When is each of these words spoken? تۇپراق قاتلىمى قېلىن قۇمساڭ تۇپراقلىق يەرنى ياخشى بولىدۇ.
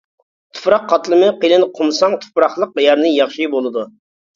تۇپراق 0.55 0.87
قاتلىمى 0.93 1.29
قېلىن 1.45 1.67
قۇمساڭ 1.77 2.19
تۇپراقلىق 2.27 2.85
يەرنى 2.91 3.17
ياخشى 3.23 3.53
بولىدۇ. 3.57 3.91